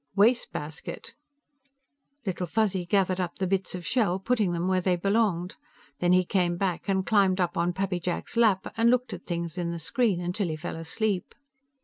[0.15, 1.13] "Wastebasket."
[2.25, 5.57] Little Fuzzy gathered up the bits of shell, putting them where they belonged.
[5.99, 9.59] Then he came back and climbed up on Pappy Jack's lap, and looked at things
[9.59, 11.35] in the screen until he fell asleep.